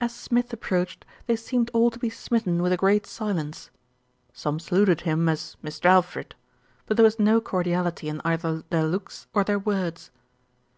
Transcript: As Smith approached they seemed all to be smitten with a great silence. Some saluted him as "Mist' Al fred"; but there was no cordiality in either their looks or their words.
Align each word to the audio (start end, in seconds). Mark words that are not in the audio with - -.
As 0.00 0.14
Smith 0.14 0.54
approached 0.54 1.04
they 1.26 1.36
seemed 1.36 1.70
all 1.74 1.90
to 1.90 1.98
be 1.98 2.08
smitten 2.08 2.62
with 2.62 2.72
a 2.72 2.78
great 2.78 3.04
silence. 3.04 3.68
Some 4.32 4.58
saluted 4.58 5.02
him 5.02 5.28
as 5.28 5.58
"Mist' 5.60 5.84
Al 5.84 6.00
fred"; 6.00 6.34
but 6.86 6.96
there 6.96 7.04
was 7.04 7.18
no 7.18 7.42
cordiality 7.42 8.08
in 8.08 8.22
either 8.24 8.62
their 8.70 8.84
looks 8.84 9.26
or 9.34 9.44
their 9.44 9.58
words. 9.58 10.10